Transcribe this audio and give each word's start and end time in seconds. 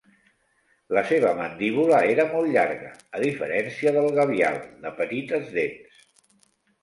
La 0.97 1.01
seva 1.09 1.33
mandíbula 1.39 1.99
era 2.13 2.23
molt 2.31 2.49
llarga, 2.55 2.89
a 3.17 3.21
diferència 3.25 3.93
del 3.99 4.09
gavial, 4.21 4.59
de 4.87 4.93
petites 5.03 5.53
dents. 5.59 6.01